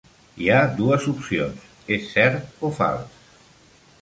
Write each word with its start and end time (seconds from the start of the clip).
Hi 0.43 0.47
ha 0.53 0.61
dues 0.79 1.05
opcions: 1.11 1.69
és 1.99 2.09
cert 2.15 2.67
o 2.71 2.73
fals. 2.81 3.23